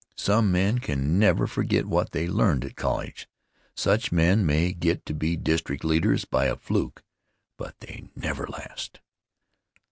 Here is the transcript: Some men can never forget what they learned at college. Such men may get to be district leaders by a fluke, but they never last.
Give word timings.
Some 0.17 0.51
men 0.51 0.79
can 0.79 1.19
never 1.19 1.45
forget 1.45 1.85
what 1.85 2.11
they 2.11 2.27
learned 2.27 2.65
at 2.65 2.75
college. 2.75 3.27
Such 3.75 4.11
men 4.11 4.43
may 4.47 4.73
get 4.73 5.05
to 5.05 5.13
be 5.13 5.35
district 5.37 5.83
leaders 5.83 6.25
by 6.25 6.45
a 6.45 6.57
fluke, 6.57 7.03
but 7.55 7.79
they 7.81 8.05
never 8.15 8.47
last. 8.47 8.99